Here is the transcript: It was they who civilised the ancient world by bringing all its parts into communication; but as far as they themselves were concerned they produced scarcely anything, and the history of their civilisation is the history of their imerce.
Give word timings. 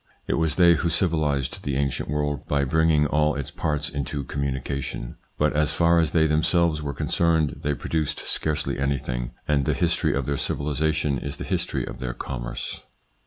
It 0.25 0.33
was 0.33 0.55
they 0.55 0.73
who 0.73 0.89
civilised 0.89 1.61
the 1.61 1.75
ancient 1.75 2.09
world 2.09 2.47
by 2.47 2.63
bringing 2.63 3.05
all 3.05 3.35
its 3.35 3.51
parts 3.51 3.87
into 3.87 4.23
communication; 4.23 5.15
but 5.37 5.53
as 5.53 5.73
far 5.73 5.99
as 5.99 6.09
they 6.09 6.25
themselves 6.25 6.81
were 6.81 6.95
concerned 6.95 7.59
they 7.61 7.75
produced 7.75 8.17
scarcely 8.25 8.79
anything, 8.79 9.29
and 9.47 9.63
the 9.65 9.75
history 9.75 10.15
of 10.15 10.25
their 10.25 10.37
civilisation 10.37 11.19
is 11.19 11.37
the 11.37 11.43
history 11.43 11.85
of 11.85 11.99
their 11.99 12.15
imerce. 12.15 12.81